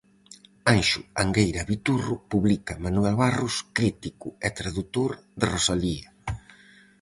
[0.73, 6.09] Anxo Angueira Viturro publica "Manuel Barros, crítico e tradutor de Rosalía".